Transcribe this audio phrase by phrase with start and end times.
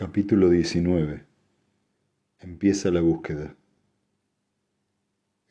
[0.00, 1.24] Capítulo 19
[2.38, 3.54] Empieza la búsqueda.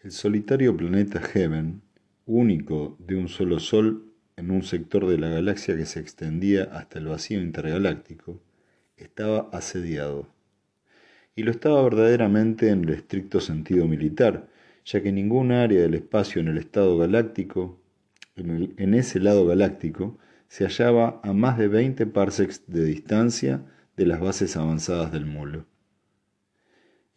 [0.02, 1.83] El solitario planeta Heaven,
[2.25, 6.98] único de un solo sol en un sector de la galaxia que se extendía hasta
[6.98, 8.41] el vacío intergaláctico,
[8.98, 10.27] estaba asediado.
[11.36, 14.50] Y lo estaba verdaderamente en el estricto sentido militar,
[14.84, 17.79] ya que ningún área del espacio en el estado galáctico,
[18.36, 23.63] en, en ese lado galáctico, se hallaba a más de 20 parsecs de distancia
[24.00, 25.66] de las bases avanzadas del mulo.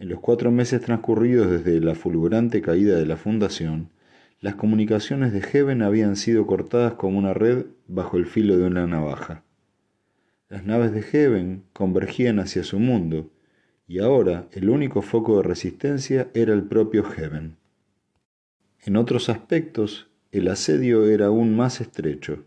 [0.01, 3.91] En los cuatro meses transcurridos desde la fulgurante caída de la fundación,
[4.41, 8.89] las comunicaciones de Heaven habían sido cortadas como una red bajo el filo de una
[8.89, 9.45] navaja.
[10.49, 13.31] Las naves de Heaven convergían hacia su mundo,
[13.87, 17.59] y ahora el único foco de resistencia era el propio Heaven.
[18.85, 22.45] En otros aspectos, el asedio era aún más estrecho,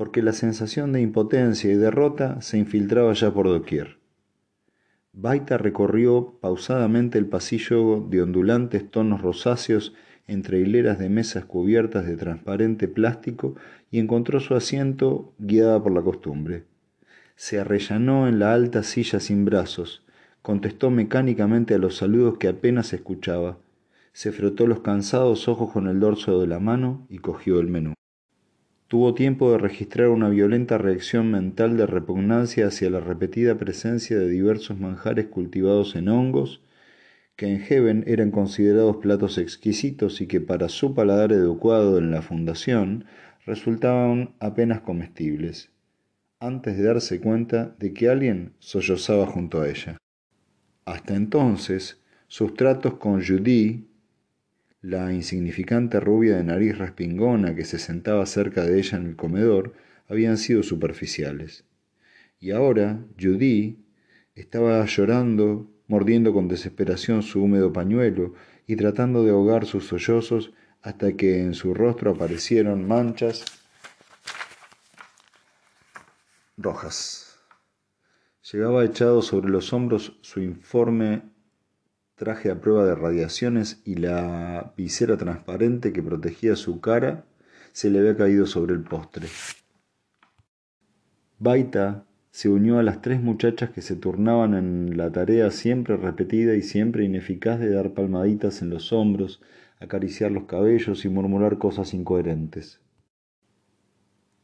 [0.00, 3.98] porque la sensación de impotencia y derrota se infiltraba ya por doquier.
[5.12, 9.92] Baita recorrió pausadamente el pasillo de ondulantes tonos rosáceos
[10.26, 13.56] entre hileras de mesas cubiertas de transparente plástico
[13.90, 16.64] y encontró su asiento guiada por la costumbre.
[17.36, 20.06] Se arrellanó en la alta silla sin brazos,
[20.40, 23.58] contestó mecánicamente a los saludos que apenas escuchaba,
[24.14, 27.92] se frotó los cansados ojos con el dorso de la mano y cogió el menú.
[28.90, 34.28] Tuvo tiempo de registrar una violenta reacción mental de repugnancia hacia la repetida presencia de
[34.28, 36.60] diversos manjares cultivados en hongos,
[37.36, 42.20] que en Heaven eran considerados platos exquisitos y que para su paladar educado en la
[42.20, 43.04] fundación
[43.46, 45.70] resultaban apenas comestibles,
[46.40, 49.98] antes de darse cuenta de que alguien sollozaba junto a ella.
[50.84, 53.86] Hasta entonces, sus tratos con Judy
[54.82, 59.74] la insignificante rubia de nariz respingona que se sentaba cerca de ella en el comedor
[60.08, 61.64] habían sido superficiales.
[62.38, 63.78] Y ahora Judy
[64.34, 68.34] estaba llorando, mordiendo con desesperación su húmedo pañuelo
[68.66, 73.44] y tratando de ahogar sus sollozos hasta que en su rostro aparecieron manchas
[76.56, 77.38] rojas.
[78.50, 81.22] Llevaba echado sobre los hombros su informe
[82.20, 87.24] traje a prueba de radiaciones y la visera transparente que protegía su cara
[87.72, 89.26] se le había caído sobre el postre.
[91.38, 96.56] Baita se unió a las tres muchachas que se turnaban en la tarea siempre repetida
[96.56, 99.40] y siempre ineficaz de dar palmaditas en los hombros,
[99.78, 102.82] acariciar los cabellos y murmurar cosas incoherentes.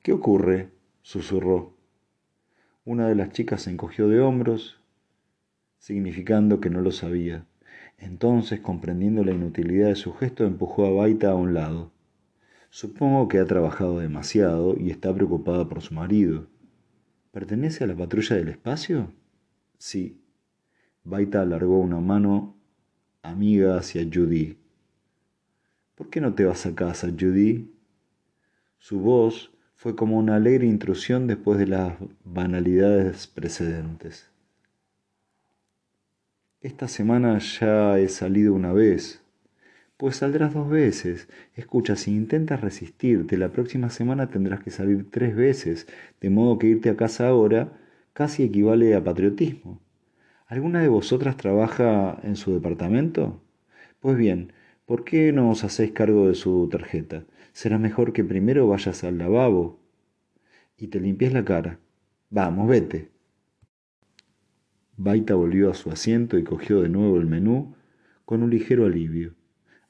[0.03, 0.71] ¿Qué ocurre?
[1.03, 1.77] susurró.
[2.87, 4.81] Una de las chicas se encogió de hombros,
[5.77, 7.45] significando que no lo sabía.
[7.99, 11.93] Entonces, comprendiendo la inutilidad de su gesto, empujó a Baita a un lado.
[12.71, 16.47] Supongo que ha trabajado demasiado y está preocupada por su marido.
[17.33, 19.13] ¿Pertenece a la patrulla del espacio?
[19.79, 20.21] Sí.
[21.05, 22.57] Baita alargó una mano
[23.23, 24.59] amiga hacia Judy.
[25.95, 27.71] ¿Por qué no te vas a casa, Judy?
[28.79, 34.31] Su voz fue como una alegre intrusión después de las banalidades precedentes.
[36.67, 39.23] Esta semana ya he salido una vez.
[39.97, 41.29] Pues saldrás dos veces.
[41.55, 45.87] Escucha, si intentas resistirte, la próxima semana tendrás que salir tres veces,
[46.21, 47.79] de modo que irte a casa ahora
[48.15, 49.81] casi equivale a patriotismo.
[50.49, 53.41] ¿Alguna de vosotras trabaja en su departamento?
[54.01, 54.53] Pues bien,
[54.87, 57.27] ¿por qué no os hacéis cargo de su tarjeta?
[57.53, 59.79] Será mejor que primero vayas al lavabo
[60.77, 61.79] y te limpies la cara.
[62.29, 63.16] Vamos, vete.
[64.99, 67.75] Baita volvió a su asiento y cogió de nuevo el menú
[68.25, 69.35] con un ligero alivio.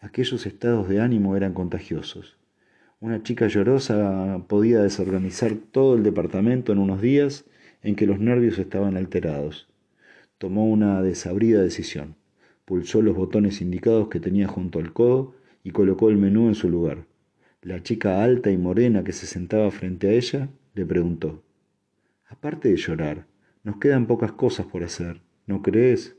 [0.00, 2.36] Aquellos estados de ánimo eran contagiosos.
[2.98, 7.44] Una chica llorosa podía desorganizar todo el departamento en unos días
[7.82, 9.68] en que los nervios estaban alterados.
[10.38, 12.16] Tomó una desabrida decisión.
[12.64, 16.68] Pulsó los botones indicados que tenía junto al codo y colocó el menú en su
[16.68, 17.04] lugar.
[17.62, 21.42] La chica alta y morena que se sentaba frente a ella le preguntó,
[22.28, 23.26] Aparte de llorar,
[23.66, 26.16] nos quedan pocas cosas por hacer, ¿no crees?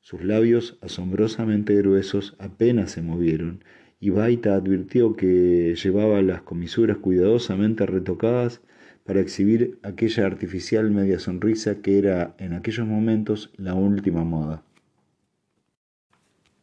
[0.00, 3.64] Sus labios, asombrosamente gruesos, apenas se movieron,
[4.00, 8.60] y Baita advirtió que llevaba las comisuras cuidadosamente retocadas
[9.02, 14.62] para exhibir aquella artificial media sonrisa que era en aquellos momentos la última moda.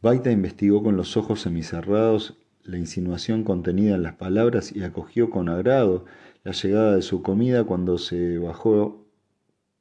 [0.03, 5.49] Baita investigó con los ojos semicerrados la insinuación contenida en las palabras y acogió con
[5.49, 6.05] agrado
[6.43, 9.08] la llegada de su comida cuando se bajó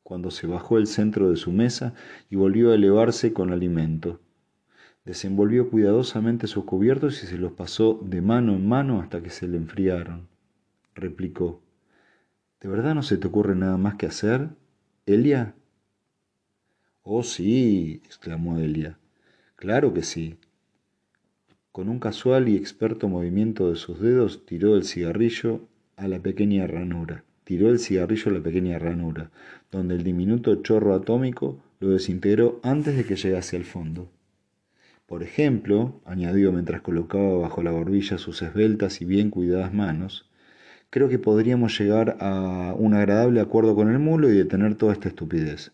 [0.09, 1.93] cuando se bajó el centro de su mesa
[2.31, 4.23] y volvió a elevarse con alimento.
[5.05, 9.47] Desenvolvió cuidadosamente sus cubiertos y se los pasó de mano en mano hasta que se
[9.47, 10.27] le enfriaron.
[10.95, 11.61] Replicó,
[12.59, 14.49] ¿De verdad no se te ocurre nada más que hacer,
[15.05, 15.55] Elia?
[17.03, 18.99] Oh, sí, exclamó Elia.
[19.57, 20.39] Claro que sí.
[21.71, 26.67] Con un casual y experto movimiento de sus dedos tiró el cigarrillo a la pequeña
[26.67, 27.25] ranura.
[27.49, 29.31] Tiró el cigarrillo a la pequeña ranura,
[29.73, 34.11] donde el diminuto chorro atómico lo desintegró antes de que llegase al fondo.
[35.07, 40.29] Por ejemplo, añadió mientras colocaba bajo la barbilla sus esbeltas y bien cuidadas manos,
[40.91, 45.09] creo que podríamos llegar a un agradable acuerdo con el mulo y detener toda esta
[45.09, 45.73] estupidez.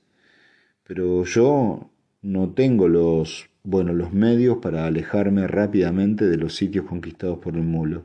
[0.84, 1.90] Pero yo
[2.22, 7.64] no tengo los, bueno, los medios para alejarme rápidamente de los sitios conquistados por el
[7.64, 8.04] mulo.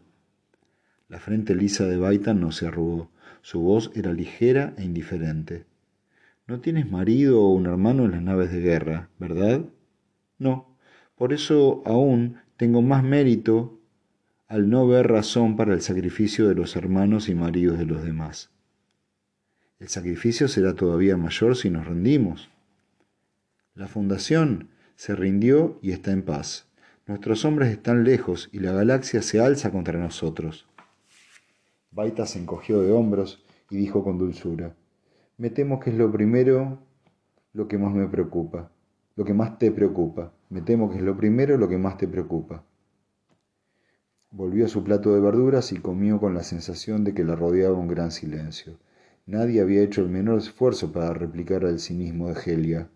[1.07, 3.12] La frente lisa de Baitan no se arrugó.
[3.41, 5.65] Su voz era ligera e indiferente.
[6.47, 9.65] No tienes marido o un hermano en las naves de guerra, ¿verdad?
[10.38, 10.75] No,
[11.15, 13.80] por eso aún tengo más mérito
[14.47, 18.50] al no ver razón para el sacrificio de los hermanos y maridos de los demás.
[19.80, 22.50] El sacrificio será todavía mayor si nos rendimos.
[23.75, 26.68] La fundación se rindió y está en paz.
[27.06, 30.68] Nuestros hombres están lejos y la galaxia se alza contra nosotros.
[31.91, 34.75] Baita se encogió de hombros y dijo con dulzura,
[35.38, 36.80] me temo que es lo primero
[37.53, 38.71] lo que más me preocupa
[39.19, 40.31] lo que más te preocupa.
[40.50, 42.63] Me temo que es lo primero lo que más te preocupa.
[44.31, 47.77] Volvió a su plato de verduras y comió con la sensación de que la rodeaba
[47.77, 48.80] un gran silencio.
[49.25, 52.89] Nadie había hecho el menor esfuerzo para replicar al cinismo de Helia.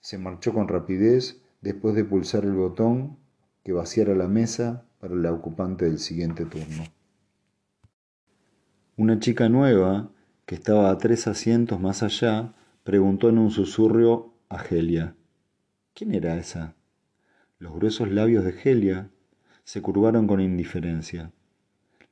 [0.00, 3.18] Se marchó con rapidez después de pulsar el botón
[3.62, 6.84] que vaciara la mesa para la ocupante del siguiente turno.
[9.00, 10.10] Una chica nueva,
[10.44, 12.52] que estaba a tres asientos más allá,
[12.84, 15.16] preguntó en un susurro a Helia.
[15.94, 16.74] ¿Quién era esa?
[17.58, 19.08] Los gruesos labios de Helia
[19.64, 21.32] se curvaron con indiferencia.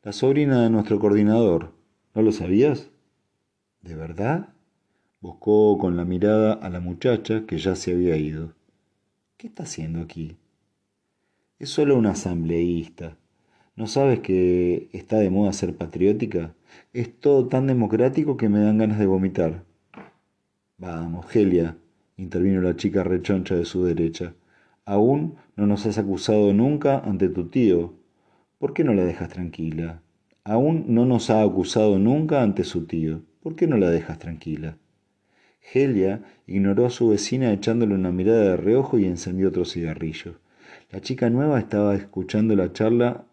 [0.02, 1.74] La sobrina de nuestro coordinador.
[2.14, 2.88] ¿No lo sabías?
[3.82, 4.54] ¿De verdad?
[5.20, 8.54] Buscó con la mirada a la muchacha que ya se había ido.
[9.36, 10.38] ¿Qué está haciendo aquí?
[11.58, 13.18] Es solo una asambleísta.
[13.78, 16.52] ¿No sabes que está de moda ser patriótica?
[16.92, 19.62] Es todo tan democrático que me dan ganas de vomitar.
[20.78, 21.76] Vamos, Helia,
[22.16, 24.34] intervino la chica rechoncha de su derecha.
[24.84, 27.94] Aún no nos has acusado nunca ante tu tío.
[28.58, 30.02] ¿Por qué no la dejas tranquila?
[30.42, 33.22] Aún no nos ha acusado nunca ante su tío.
[33.40, 34.76] ¿Por qué no la dejas tranquila?
[35.72, 40.34] Helia ignoró a su vecina echándole una mirada de reojo y encendió otro cigarrillo.
[40.90, 43.27] La chica nueva estaba escuchando la charla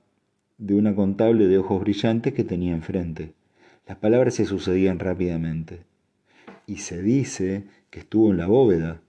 [0.57, 3.33] de una contable de ojos brillantes que tenía enfrente.
[3.87, 5.81] Las palabras se sucedían rápidamente.
[6.65, 9.01] Y se dice que estuvo en la bóveda,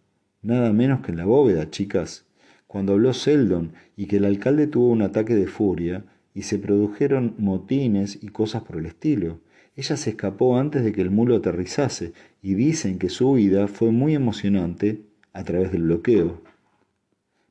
[0.42, 2.26] nada menos que en la bóveda, chicas,
[2.66, 6.04] cuando habló Seldon y que el alcalde tuvo un ataque de furia
[6.34, 9.40] y se produjeron motines y cosas por el estilo.
[9.76, 13.92] Ella se escapó antes de que el mulo aterrizase y dicen que su huida fue
[13.92, 15.02] muy emocionante
[15.32, 16.42] a través del bloqueo.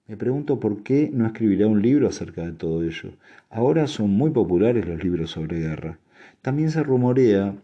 [0.08, 3.14] Me pregunto por qué no escribirá un libro acerca de todo ello.
[3.50, 5.98] Ahora son muy populares los libros sobre guerra.
[6.44, 7.56] También se rumorea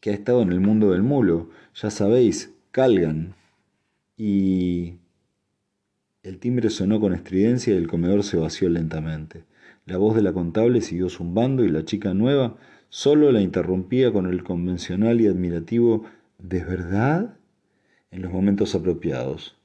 [0.00, 1.50] que ha estado en el mundo del mulo.
[1.74, 3.34] Ya sabéis, Calgan.
[4.16, 4.94] Y
[6.22, 9.42] el timbre sonó con estridencia y el comedor se vació lentamente.
[9.86, 12.56] La voz de la contable siguió zumbando y la chica nueva
[12.90, 16.04] solo la interrumpía con el convencional y admirativo
[16.38, 17.36] ¿De verdad?
[18.10, 19.59] en los momentos apropiados.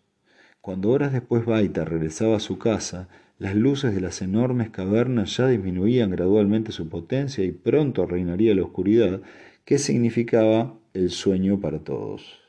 [0.66, 3.08] Cuando horas después Baita regresaba a su casa,
[3.38, 8.64] las luces de las enormes cavernas ya disminuían gradualmente su potencia y pronto reinaría la
[8.64, 9.22] oscuridad,
[9.64, 12.40] que significaba el sueño para todos.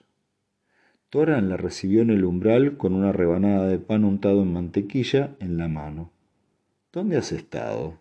[1.10, 5.58] Toran la recibió en el umbral con una rebanada de pan untado en mantequilla en
[5.58, 6.10] la mano.
[6.94, 7.98] ¿Dónde has estado?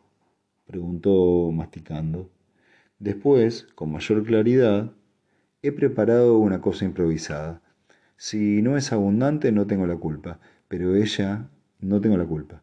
[0.66, 2.30] preguntó masticando.
[3.00, 4.94] Después, con mayor claridad,
[5.62, 7.65] he preparado una cosa improvisada.
[8.18, 12.62] Si no es abundante, no tengo la culpa, pero ella no tengo la culpa.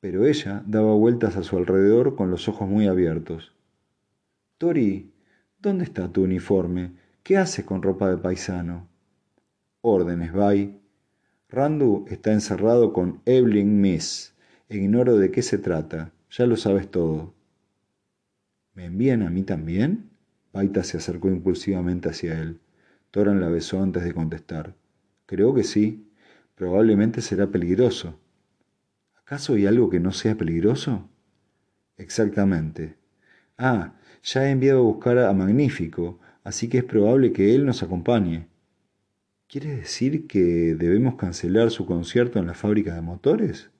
[0.00, 3.52] Pero ella daba vueltas a su alrededor con los ojos muy abiertos.
[4.58, 5.12] Tori,
[5.58, 6.92] ¿dónde está tu uniforme?
[7.22, 8.88] ¿Qué haces con ropa de paisano?
[9.80, 10.80] órdenes, Bay.
[11.48, 14.34] Randu está encerrado con Evelyn Miss.
[14.68, 16.12] Ignoro de qué se trata.
[16.30, 17.34] Ya lo sabes todo.
[18.72, 20.10] ¿Me envían a mí también?
[20.52, 22.60] Baita se acercó impulsivamente hacia él.
[23.14, 24.74] Toran la besó antes de contestar.
[25.26, 26.10] Creo que sí.
[26.56, 28.18] Probablemente será peligroso.
[29.14, 31.08] ¿Acaso hay algo que no sea peligroso?
[31.96, 32.96] Exactamente.
[33.56, 33.94] Ah,
[34.24, 38.48] ya he enviado a buscar a Magnífico, así que es probable que él nos acompañe.
[39.46, 43.70] ¿Quiere decir que debemos cancelar su concierto en la fábrica de motores?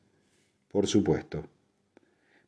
[0.70, 1.42] Por supuesto.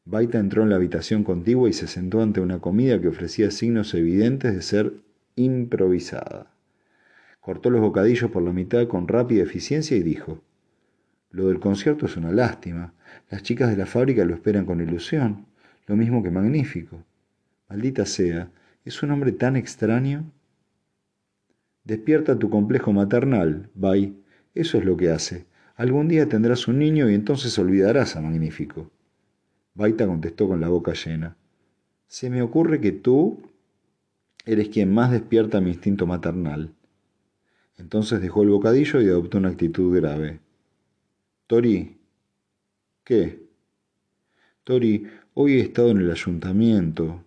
[0.05, 3.93] Baita entró en la habitación contigua y se sentó ante una comida que ofrecía signos
[3.93, 4.93] evidentes de ser
[5.35, 6.53] improvisada.
[7.47, 10.41] Cortó los bocadillos por la mitad con rápida eficiencia y dijo,
[11.31, 12.93] Lo del concierto es una lástima.
[13.31, 15.47] Las chicas de la fábrica lo esperan con ilusión,
[15.87, 17.05] lo mismo que magnífico.
[17.69, 18.51] Maldita sea,
[18.85, 20.25] es un hombre tan extraño.
[21.85, 24.21] Despierta tu complejo maternal, Bay.
[24.53, 25.47] Eso es lo que hace.
[25.77, 28.91] Algún día tendrás un niño y entonces olvidarás a Magnífico.
[29.75, 31.37] Baita contestó con la boca llena.
[32.09, 33.39] Se me ocurre que tú
[34.45, 36.73] eres quien más despierta mi instinto maternal.
[37.79, 40.41] Entonces dejó el bocadillo y adoptó una actitud grave.
[41.47, 41.99] Tori.
[43.05, 43.47] ¿Qué?
[44.65, 47.23] Tori, hoy he estado en el ayuntamiento,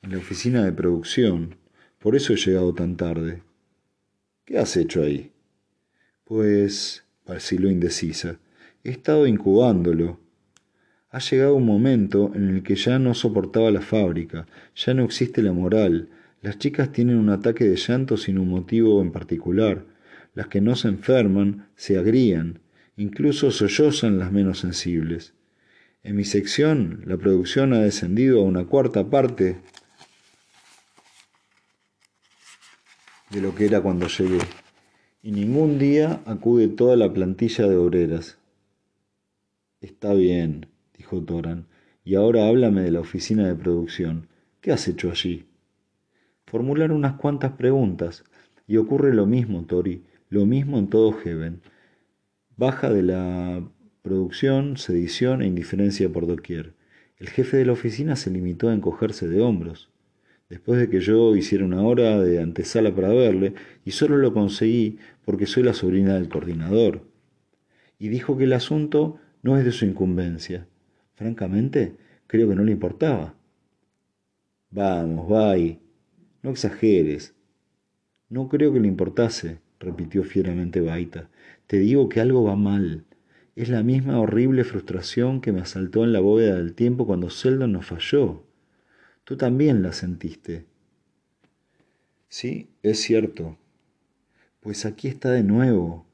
[0.00, 1.56] en la oficina de producción.
[1.98, 3.42] Por eso he llegado tan tarde.
[4.44, 5.32] ¿Qué has hecho ahí?
[6.24, 8.38] Pues, vaciló indecisa,
[8.84, 10.18] he estado incubándolo.
[11.10, 15.42] Ha llegado un momento en el que ya no soportaba la fábrica, ya no existe
[15.42, 16.08] la moral,
[16.42, 19.86] las chicas tienen un ataque de llanto sin un motivo en particular.
[20.34, 22.60] Las que no se enferman se agrían,
[22.96, 25.34] incluso sollozan las menos sensibles.
[26.02, 29.60] En mi sección, la producción ha descendido a una cuarta parte
[33.30, 34.40] de lo que era cuando llegué,
[35.22, 38.38] y ningún día acude toda la plantilla de obreras.
[39.80, 40.66] Está bien,
[40.98, 41.68] dijo Toran,
[42.04, 44.26] y ahora háblame de la oficina de producción.
[44.60, 45.46] ¿Qué has hecho allí?
[46.52, 48.24] Formular unas cuantas preguntas,
[48.66, 51.62] y ocurre lo mismo, Tori, lo mismo en todo Heaven.
[52.58, 53.66] Baja de la
[54.02, 56.74] producción, sedición e indiferencia por doquier.
[57.16, 59.88] El jefe de la oficina se limitó a encogerse de hombros.
[60.50, 63.54] Después de que yo hiciera una hora de antesala para verle,
[63.86, 67.00] y solo lo conseguí porque soy la sobrina del coordinador.
[67.98, 70.66] Y dijo que el asunto no es de su incumbencia.
[71.14, 73.36] Francamente, creo que no le importaba.
[74.68, 75.81] Vamos, bye,
[76.42, 77.34] no exageres.
[78.28, 81.28] No creo que le importase, repitió fieramente Baita.
[81.66, 83.04] Te digo que algo va mal.
[83.54, 87.72] Es la misma horrible frustración que me asaltó en la bóveda del tiempo cuando Seldon
[87.72, 88.44] nos falló.
[89.24, 90.66] Tú también la sentiste.
[92.28, 93.58] Sí, es cierto.
[94.60, 96.06] Pues aquí está de nuevo,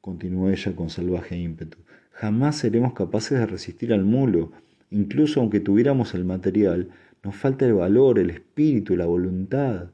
[0.00, 1.78] continuó ella con salvaje ímpetu.
[2.12, 4.52] Jamás seremos capaces de resistir al mulo,
[4.90, 6.88] incluso aunque tuviéramos el material,
[7.22, 9.90] nos falta el valor, el espíritu, la voluntad.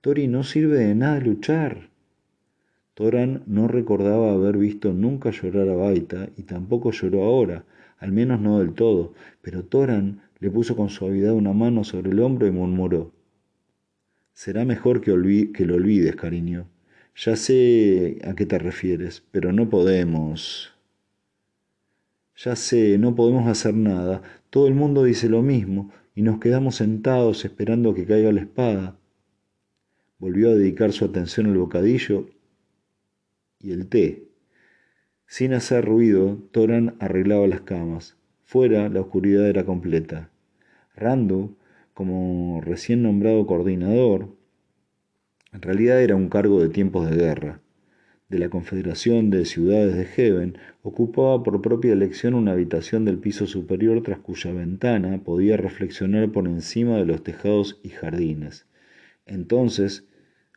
[0.00, 1.88] Tori no sirve de nada luchar.
[2.94, 7.64] Toran no recordaba haber visto nunca llorar a Baita y tampoco lloró ahora,
[7.98, 12.20] al menos no del todo, pero Toran le puso con suavidad una mano sobre el
[12.20, 13.12] hombro y murmuró.
[14.32, 16.68] Será mejor que, que lo olvides, cariño.
[17.16, 20.74] Ya sé a qué te refieres, pero no podemos.
[22.36, 24.22] Ya sé, no podemos hacer nada.
[24.50, 28.98] Todo el mundo dice lo mismo y nos quedamos sentados esperando que caiga la espada.
[30.18, 32.30] Volvió a dedicar su atención al bocadillo
[33.60, 34.26] y el té.
[35.26, 38.16] Sin hacer ruido, Toran arreglaba las camas.
[38.44, 40.30] Fuera, la oscuridad era completa.
[40.94, 41.58] Randu,
[41.92, 44.34] como recién nombrado coordinador,
[45.52, 47.60] en realidad era un cargo de tiempos de guerra
[48.28, 53.46] de la Confederación de Ciudades de Heaven, ocupaba por propia elección una habitación del piso
[53.46, 58.66] superior tras cuya ventana podía reflexionar por encima de los tejados y jardines.
[59.26, 60.06] Entonces,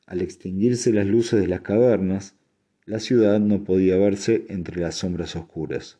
[0.06, 2.36] al extinguirse las luces de las cavernas,
[2.86, 6.00] la ciudad no podía verse entre las sombras oscuras.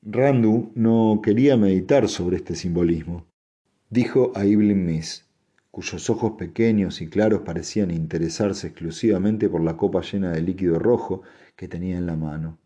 [0.00, 3.26] Randu no quería meditar sobre este simbolismo.
[3.90, 5.26] Dijo a Ibn Miss,
[5.74, 11.22] cuyos ojos pequeños y claros parecían interesarse exclusivamente por la copa llena de líquido rojo
[11.56, 12.60] que tenía en la mano.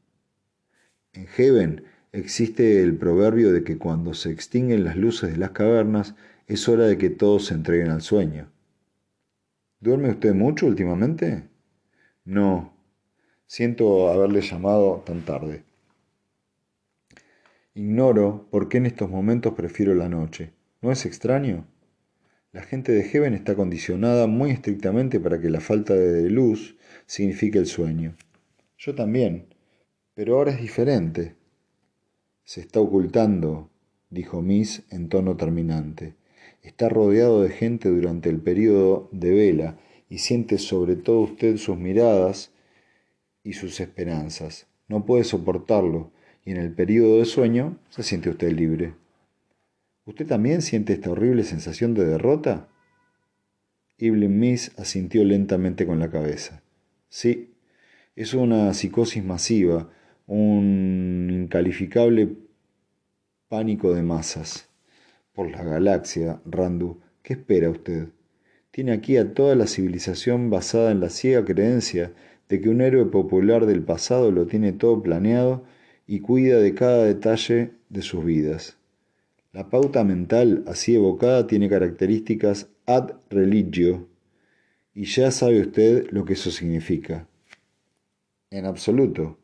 [1.15, 6.17] En Heaven existe el proverbio de que cuando se extinguen las luces de las cavernas
[6.49, 8.51] es hora de que todos se entreguen al sueño.
[9.81, 11.49] ¿Duerme usted mucho últimamente?
[12.27, 12.75] No.
[13.47, 15.65] Siento haberle llamado tan tarde.
[17.73, 20.53] Ignoro por qué en estos momentos prefiero la noche.
[20.83, 21.65] ¿No es extraño?
[22.51, 27.59] La gente de Heaven está condicionada muy estrictamente para que la falta de luz signifique
[27.59, 28.17] el sueño.
[28.79, 29.49] Yo también,
[30.15, 31.35] pero ahora es diferente.
[32.45, 33.69] Se está ocultando,
[34.09, 36.15] dijo Miss en tono terminante.
[36.63, 39.79] Está rodeado de gente durante el periodo de vela
[40.09, 42.51] y siente sobre todo usted sus miradas
[43.45, 44.67] y sus esperanzas.
[44.89, 46.13] No puede soportarlo
[46.47, 48.95] y en el periodo de sueño se siente usted libre.
[50.09, 52.71] ¿Usted también siente esta horrible sensación de derrota?
[53.99, 56.63] Evelyn Miss asintió lentamente con la cabeza.
[57.11, 57.53] Sí,
[58.17, 59.91] es una psicosis masiva,
[60.27, 62.37] un incalificable
[63.49, 64.71] pánico de masas.
[65.35, 68.09] Por la galaxia, Randu, ¿qué espera usted?
[68.71, 72.15] tiene aquí a toda la civilización basada en la ciega creencia
[72.49, 75.65] de que un héroe popular del pasado lo tiene todo planeado
[76.07, 78.78] y cuida de cada detalle de sus vidas.
[79.53, 84.07] La pauta mental así evocada tiene características ad religio,
[84.93, 87.27] y ya sabe usted lo que eso significa.
[88.51, 89.39] En absoluto.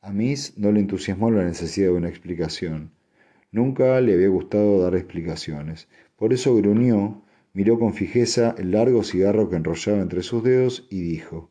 [0.00, 2.90] A Miss no le entusiasmó la necesidad de una explicación.
[3.52, 5.86] Nunca le había gustado dar explicaciones.
[6.16, 11.02] Por eso gruñó, miró con fijeza el largo cigarro que enrollaba entre sus dedos y
[11.02, 11.48] dijo,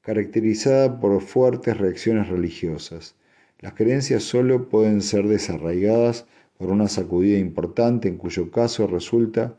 [0.00, 3.16] caracterizada por fuertes reacciones religiosas.
[3.58, 6.26] Las creencias solo pueden ser desarraigadas
[6.58, 9.56] por una sacudida importante en cuyo caso resulta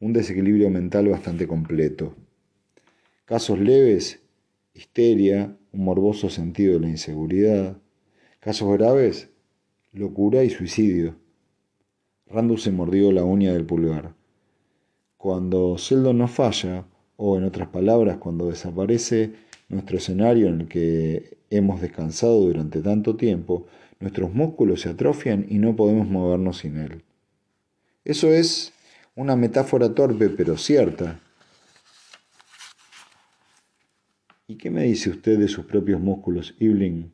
[0.00, 2.14] un desequilibrio mental bastante completo.
[3.24, 4.20] Casos leves,
[4.72, 7.78] histeria, un morboso sentido de la inseguridad.
[8.38, 9.30] Casos graves,
[9.92, 11.16] locura y suicidio.
[12.28, 14.14] Randu se mordió la uña del pulgar.
[15.16, 16.86] Cuando Seldon no falla,
[17.16, 19.32] o en otras palabras, cuando desaparece
[19.68, 23.66] nuestro escenario en el que hemos descansado durante tanto tiempo,
[24.00, 27.02] nuestros músculos se atrofian y no podemos movernos sin él.
[28.04, 28.72] Eso es
[29.14, 31.20] una metáfora torpe pero cierta.
[34.46, 37.12] ¿Y qué me dice usted de sus propios músculos, Ibling?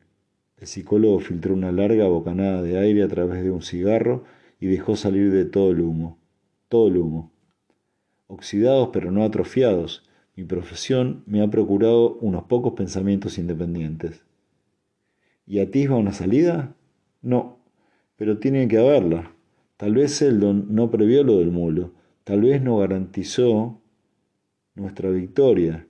[0.57, 4.23] El psicólogo filtró una larga bocanada de aire a través de un cigarro
[4.59, 6.19] y dejó salir de todo el humo,
[6.69, 7.33] todo el humo.
[8.27, 10.03] Oxidados pero no atrofiados,
[10.35, 14.23] mi profesión me ha procurado unos pocos pensamientos independientes.
[15.45, 16.75] ¿Y atisba una salida?
[17.21, 17.59] No,
[18.15, 19.31] pero tiene que haberla.
[19.77, 21.91] Tal vez Seldon no previó lo del mulo,
[22.23, 23.81] tal vez no garantizó
[24.75, 25.87] nuestra victoria,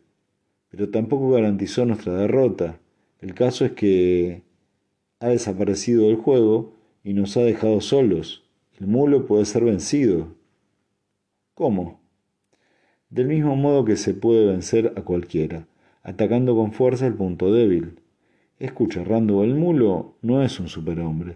[0.70, 2.80] pero tampoco garantizó nuestra derrota.
[3.20, 4.42] El caso es que
[5.20, 8.44] ha desaparecido del juego y nos ha dejado solos.
[8.80, 10.36] El mulo puede ser vencido.
[11.54, 12.02] ¿Cómo?
[13.10, 15.68] Del mismo modo que se puede vencer a cualquiera,
[16.02, 18.00] atacando con fuerza el punto débil.
[18.64, 21.36] Escucha, Rando, el mulo no es un superhombre.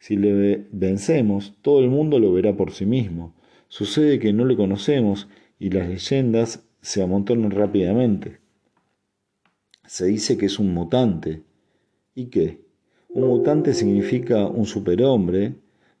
[0.00, 3.32] Si le vencemos, todo el mundo lo verá por sí mismo.
[3.68, 5.28] Sucede que no le conocemos
[5.60, 8.38] y las leyendas se amontonan rápidamente.
[9.86, 11.44] Se dice que es un mutante.
[12.12, 12.64] ¿Y qué?
[13.08, 15.54] Un mutante significa un superhombre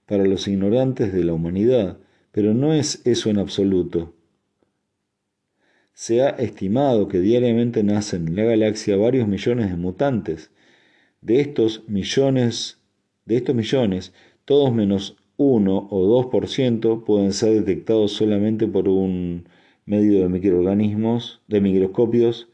[0.06, 1.98] para los ignorantes de la humanidad,
[2.32, 4.12] pero no es eso en absoluto.
[5.92, 10.50] Se ha estimado que diariamente nacen en la galaxia varios millones de mutantes.
[11.24, 12.78] De estos millones,
[13.24, 14.12] de estos millones,
[14.44, 19.48] todos menos 1 o 2% pueden ser detectados solamente por un
[19.86, 22.48] medio de microorganismos, de microscopios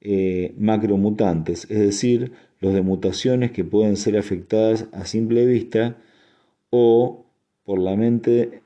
[0.00, 5.98] eh, macromutantes, es decir, los de mutaciones que pueden ser afectadas a simple vista
[6.70, 7.26] o
[7.64, 8.62] por la mente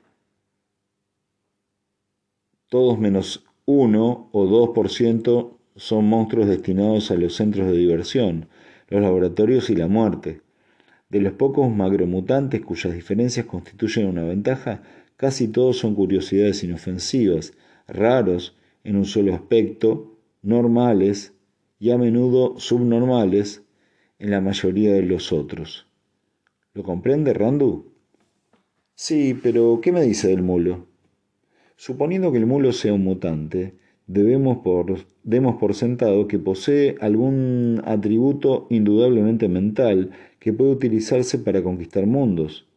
[2.69, 8.47] todos menos 1 o 2% son monstruos destinados a los centros de diversión,
[8.89, 10.41] los laboratorios y la muerte.
[11.09, 14.83] De los pocos macromutantes cuyas diferencias constituyen una ventaja,
[15.17, 17.53] casi todos son curiosidades inofensivas,
[17.87, 21.33] raros en un solo aspecto, normales
[21.79, 23.63] y a menudo subnormales
[24.19, 25.87] en la mayoría de los otros.
[26.73, 27.91] ¿Lo comprende, Randu?
[28.93, 30.87] Sí, pero ¿qué me dice del mulo?
[31.77, 33.78] Suponiendo que el mulo sea un mutante,
[34.09, 41.61] debemos por, demos por sentado que posee algún atributo indudablemente mental que puede utilizarse para
[41.61, 42.67] conquistar mundos.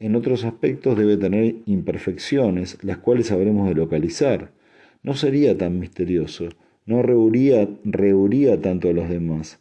[0.00, 4.50] En otros aspectos debe tener imperfecciones, las cuales sabremos de localizar.
[5.04, 6.48] No sería tan misterioso,
[6.84, 9.60] no rehuiría tanto a los demás,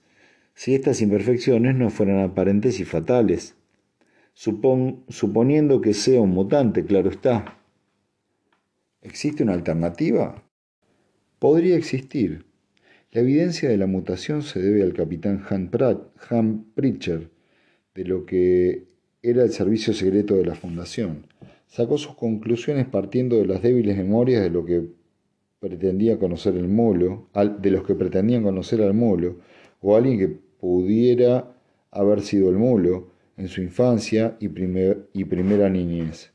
[0.55, 3.55] si estas imperfecciones no fueran aparentes y fatales.
[4.33, 7.59] suponiendo que sea un mutante, claro está.
[9.03, 10.43] ¿Existe una alternativa?
[11.41, 12.45] Podría existir.
[13.11, 17.31] La evidencia de la mutación se debe al capitán Han, Pritcher,
[17.95, 18.83] de lo que
[19.23, 21.25] era el servicio secreto de la Fundación.
[21.65, 24.83] Sacó sus conclusiones partiendo de las débiles memorias de lo que
[25.59, 29.39] pretendía conocer el molo, de los que pretendían conocer al molo,
[29.81, 31.55] o alguien que pudiera
[31.89, 36.33] haber sido el molo en su infancia y, y primera niñez.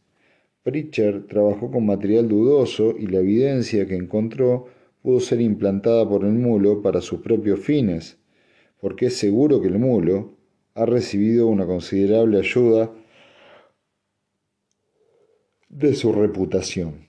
[0.65, 4.67] Pritchard trabajó con material dudoso y la evidencia que encontró
[5.07, 8.19] pudo ser implantada por el mulo para sus propios fines,
[8.81, 10.37] porque es seguro que el mulo
[10.75, 12.93] ha recibido una considerable ayuda
[15.69, 17.07] de su reputación.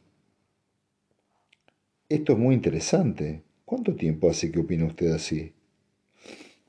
[2.08, 3.42] Esto es muy interesante.
[3.66, 5.54] ¿Cuánto tiempo hace que opina usted así?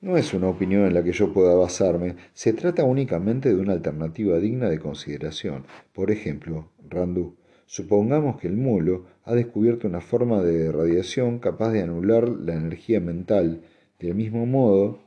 [0.00, 3.74] No es una opinión en la que yo pueda basarme, se trata únicamente de una
[3.74, 5.66] alternativa digna de consideración.
[5.92, 7.36] Por ejemplo, Randu,
[7.70, 12.98] Supongamos que el mulo ha descubierto una forma de radiación capaz de anular la energía
[12.98, 13.60] mental,
[13.98, 15.00] del mismo modo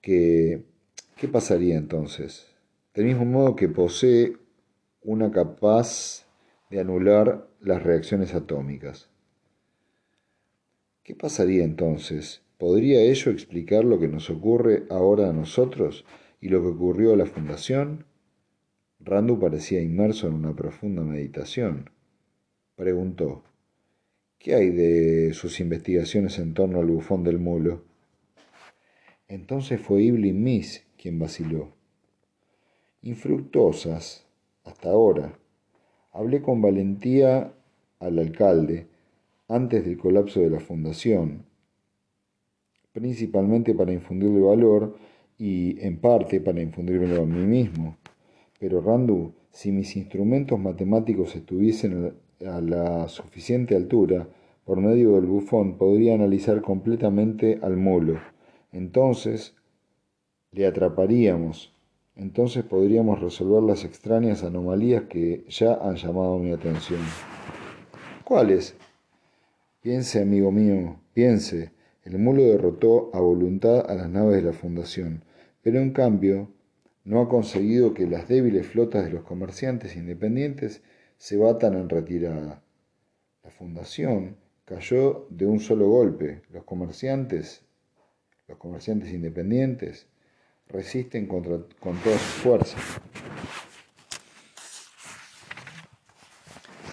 [0.00, 0.64] que...
[1.18, 2.46] ¿Qué pasaría entonces?
[2.94, 4.38] Del mismo modo que posee
[5.02, 6.24] una capaz
[6.70, 9.10] de anular las reacciones atómicas.
[11.02, 12.40] ¿Qué pasaría entonces?
[12.56, 16.06] ¿Podría ello explicar lo que nos ocurre ahora a nosotros
[16.40, 18.06] y lo que ocurrió a la Fundación?
[19.00, 21.90] Randu parecía inmerso en una profunda meditación
[22.76, 23.42] preguntó
[24.38, 27.82] ¿Qué hay de sus investigaciones en torno al bufón del mulo?
[29.26, 31.72] Entonces fue Iblin Miss quien vaciló.
[33.02, 34.24] Infructuosas,
[34.64, 35.36] hasta ahora.
[36.12, 37.52] Hablé con valentía
[37.98, 38.86] al alcalde
[39.48, 41.44] antes del colapso de la fundación,
[42.92, 44.96] principalmente para infundirle valor
[45.38, 47.96] y en parte para infundírmelo a mí mismo.
[48.58, 54.28] Pero Randu, si mis instrumentos matemáticos estuviesen a la suficiente altura,
[54.64, 58.18] por medio del bufón podría analizar completamente al mulo.
[58.72, 59.54] Entonces
[60.52, 61.72] le atraparíamos.
[62.16, 67.00] Entonces podríamos resolver las extrañas anomalías que ya han llamado mi atención.
[68.24, 68.74] ¿Cuáles?
[69.82, 71.70] Piense, amigo mío, piense.
[72.04, 75.22] El mulo derrotó a voluntad a las naves de la Fundación,
[75.62, 76.48] pero en cambio
[77.04, 80.82] no ha conseguido que las débiles flotas de los comerciantes independientes
[81.18, 82.62] se batan en retirada.
[83.42, 86.42] La fundación cayó de un solo golpe.
[86.50, 87.62] Los comerciantes,
[88.48, 90.06] los comerciantes independientes,
[90.68, 92.76] resisten contra, con toda su fuerza.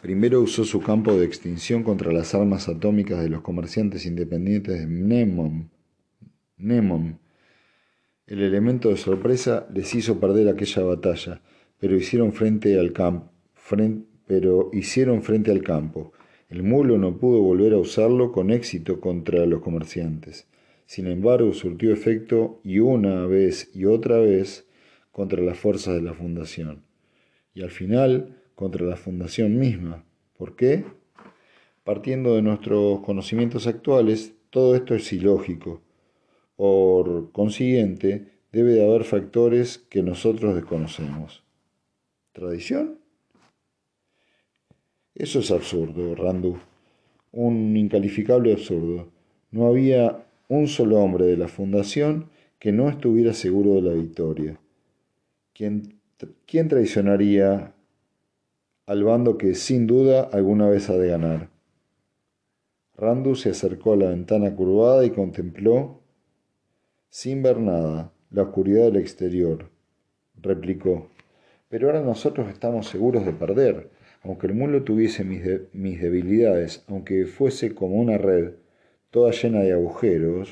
[0.02, 4.86] Primero usó su campo de extinción contra las armas atómicas de los comerciantes independientes de
[4.86, 5.70] Mnemon.
[8.28, 11.42] El elemento de sorpresa les hizo perder aquella batalla,
[11.80, 16.14] pero hicieron frente al campo, frente, pero hicieron frente al campo.
[16.50, 20.48] El mulo no pudo volver a usarlo con éxito contra los comerciantes.
[20.86, 24.68] Sin embargo, surtió efecto y una vez y otra vez
[25.12, 26.84] contra las fuerzas de la fundación.
[27.54, 30.06] Y al final contra la fundación misma.
[30.38, 30.86] ¿Por qué?
[31.84, 35.82] Partiendo de nuestros conocimientos actuales, todo esto es ilógico.
[36.56, 41.44] Por consiguiente, debe de haber factores que nosotros desconocemos.
[42.32, 43.03] ¿Tradición?
[45.16, 46.58] Eso es absurdo, Randu.
[47.32, 49.10] Un incalificable absurdo.
[49.52, 54.60] No había un solo hombre de la fundación que no estuviera seguro de la victoria.
[55.54, 56.00] ¿Quién,
[56.48, 57.74] ¿Quién traicionaría
[58.86, 61.50] al bando que sin duda alguna vez ha de ganar?
[62.96, 66.02] Randu se acercó a la ventana curvada y contempló,
[67.10, 69.70] sin ver nada, la oscuridad del exterior.
[70.42, 71.10] Replicó,
[71.70, 73.90] pero ahora nosotros estamos seguros de perder.
[74.24, 78.54] Aunque el mulo tuviese mis, mis debilidades, aunque fuese como una red,
[79.10, 80.50] toda llena de agujeros,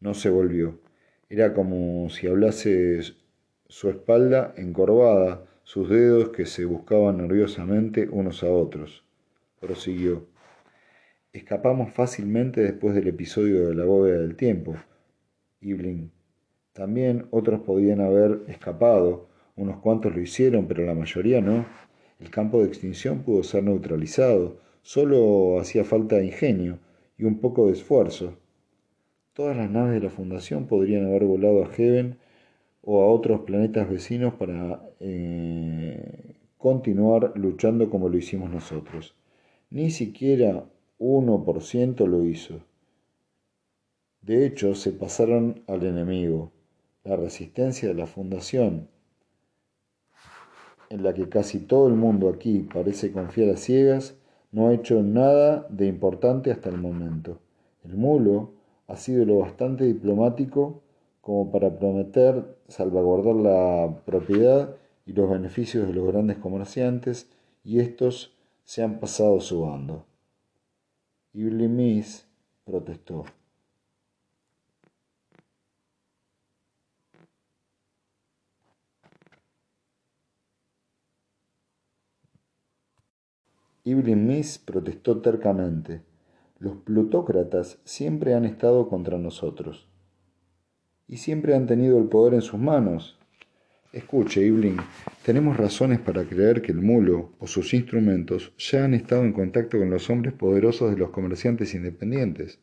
[0.00, 0.78] no se volvió.
[1.30, 3.00] Era como si hablase
[3.66, 9.04] su espalda encorvada, sus dedos que se buscaban nerviosamente unos a otros.
[9.60, 10.26] Prosiguió.
[11.32, 14.76] Escapamos fácilmente después del episodio de la bóveda del tiempo.
[15.62, 16.12] Iblin.
[16.74, 21.64] También otros podían haber escapado, unos cuantos lo hicieron, pero la mayoría no.
[22.22, 26.78] El campo de extinción pudo ser neutralizado, solo hacía falta ingenio
[27.18, 28.34] y un poco de esfuerzo.
[29.32, 32.18] Todas las naves de la Fundación podrían haber volado a Heaven
[32.80, 39.16] o a otros planetas vecinos para eh, continuar luchando como lo hicimos nosotros.
[39.70, 40.64] Ni siquiera
[41.00, 42.60] 1% lo hizo.
[44.20, 46.52] De hecho, se pasaron al enemigo.
[47.02, 48.86] La resistencia de la Fundación
[50.92, 54.14] en la que casi todo el mundo aquí parece confiar a ciegas,
[54.52, 57.38] no ha hecho nada de importante hasta el momento.
[57.82, 58.50] El mulo
[58.88, 60.82] ha sido lo bastante diplomático
[61.22, 64.76] como para prometer salvaguardar la propiedad
[65.06, 67.30] y los beneficios de los grandes comerciantes,
[67.64, 70.04] y estos se han pasado su bando.
[71.32, 72.26] Blimis
[72.64, 73.24] protestó.
[83.84, 86.02] Ibn Mis protestó tercamente.
[86.60, 89.88] Los plutócratas siempre han estado contra nosotros.
[91.08, 93.18] Y siempre han tenido el poder en sus manos.
[93.92, 94.76] Escuche, Iblin,
[95.24, 99.78] tenemos razones para creer que el mulo o sus instrumentos ya han estado en contacto
[99.78, 102.60] con los hombres poderosos de los comerciantes independientes.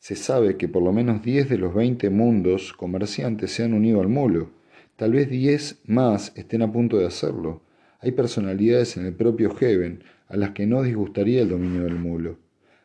[0.00, 4.00] Se sabe que por lo menos 10 de los 20 mundos comerciantes se han unido
[4.00, 4.59] al mulo
[5.00, 7.62] Tal vez diez más estén a punto de hacerlo.
[8.00, 12.36] Hay personalidades en el propio Heaven a las que no disgustaría el dominio del mulo.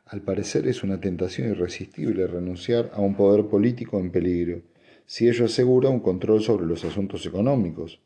[0.06, 4.62] Al parecer es una tentación irresistible renunciar a un poder político en peligro,
[5.06, 8.00] si ello asegura un control sobre los asuntos económicos.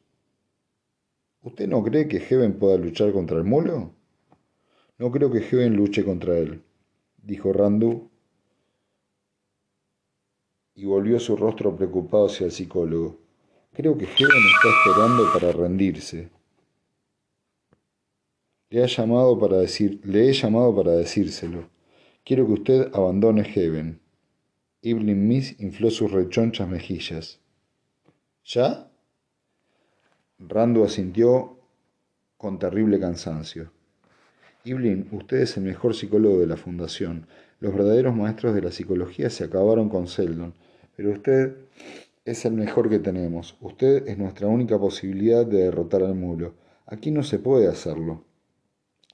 [1.43, 3.93] ¿Usted no cree que Heaven pueda luchar contra el mulo?
[4.97, 6.63] No creo que Heaven luche contra él,
[7.21, 8.09] dijo Randu,
[10.73, 13.28] y volvió su rostro preocupado hacia el psicólogo.
[13.73, 16.29] Creo que Heaven está esperando para rendirse.
[18.69, 21.69] Le, llamado para decir, le he llamado para decírselo.
[22.23, 23.99] Quiero que usted abandone Heaven.
[24.81, 27.39] Evelyn Miss infló sus rechonchas mejillas.
[28.45, 28.91] ¿Ya?
[30.39, 31.57] Rando asintió
[32.37, 33.71] con terrible cansancio.
[34.63, 37.27] Evelyn, usted es el mejor psicólogo de la Fundación.
[37.59, 40.53] Los verdaderos maestros de la psicología se acabaron con Seldon,
[40.95, 41.57] pero usted
[42.29, 43.57] es el mejor que tenemos.
[43.59, 46.53] Usted es nuestra única posibilidad de derrotar al mulo.
[46.85, 48.23] Aquí no se puede hacerlo.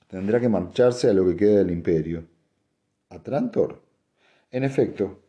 [0.08, 2.26] Tendrá que marcharse a lo que queda del imperio.
[3.10, 3.82] ¿A Trantor?
[4.52, 5.20] En efecto,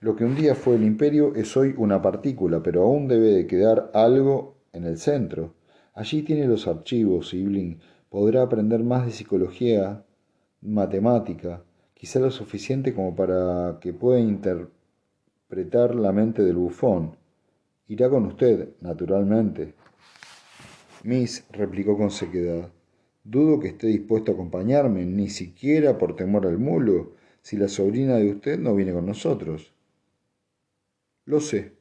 [0.00, 3.46] lo que un día fue el imperio es hoy una partícula, pero aún debe de
[3.46, 5.54] quedar algo en el centro.
[5.94, 7.78] Allí tiene los archivos, Sibling.
[8.08, 10.04] Podrá aprender más de psicología,
[10.60, 11.62] matemática,
[11.94, 17.16] quizá lo suficiente como para que pueda interpretar la mente del bufón.
[17.88, 19.74] Irá con usted, naturalmente.
[21.04, 22.70] Miss replicó con sequedad.
[23.22, 28.16] Dudo que esté dispuesto a acompañarme, ni siquiera por temor al mulo, si la sobrina
[28.16, 29.72] de usted no viene con nosotros.
[31.24, 31.72] Lo sé.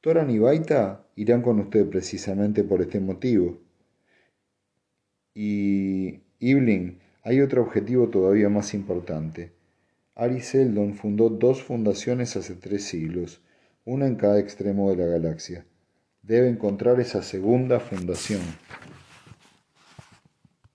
[0.00, 3.60] Toran y Baita irán con usted precisamente por este motivo.
[5.34, 9.52] Y, Evelyn, hay otro objetivo todavía más importante.
[10.14, 13.40] Ari Seldon fundó dos fundaciones hace tres siglos,
[13.84, 15.66] una en cada extremo de la galaxia.
[16.22, 18.40] Debe encontrar esa segunda fundación.